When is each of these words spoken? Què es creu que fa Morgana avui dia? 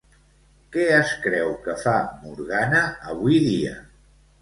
Què 0.75 0.85
es 0.93 1.11
creu 1.27 1.53
que 1.67 1.77
fa 1.83 1.95
Morgana 2.25 2.83
avui 3.15 3.43
dia? 3.49 3.81